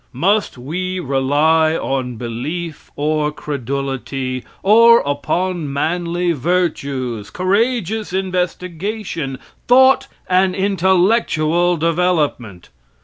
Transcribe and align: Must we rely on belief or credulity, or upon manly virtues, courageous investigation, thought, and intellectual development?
Must 0.13 0.57
we 0.57 0.99
rely 0.99 1.75
on 1.77 2.15
belief 2.15 2.89
or 2.95 3.31
credulity, 3.31 4.43
or 4.63 5.01
upon 5.01 5.71
manly 5.71 6.31
virtues, 6.31 7.29
courageous 7.29 8.11
investigation, 8.11 9.37
thought, 9.67 10.07
and 10.27 10.55
intellectual 10.55 11.77
development? 11.77 12.69